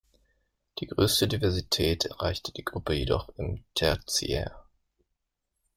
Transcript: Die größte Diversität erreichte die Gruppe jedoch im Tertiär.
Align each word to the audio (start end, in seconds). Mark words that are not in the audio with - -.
Die 0.79 0.87
größte 0.87 1.27
Diversität 1.27 2.05
erreichte 2.05 2.51
die 2.51 2.65
Gruppe 2.65 2.93
jedoch 2.93 3.29
im 3.37 3.63
Tertiär. 3.75 4.65